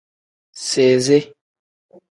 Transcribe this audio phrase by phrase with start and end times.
[0.67, 1.19] Sizi.